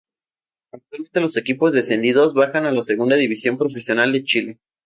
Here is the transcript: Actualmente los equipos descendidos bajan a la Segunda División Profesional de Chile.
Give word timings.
Actualmente 0.73 1.19
los 1.19 1.37
equipos 1.37 1.73
descendidos 1.73 2.33
bajan 2.33 2.65
a 2.65 2.71
la 2.71 2.81
Segunda 2.81 3.15
División 3.17 3.59
Profesional 3.59 4.11
de 4.11 4.23
Chile. 4.23 4.59